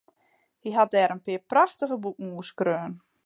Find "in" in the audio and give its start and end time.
1.15-1.23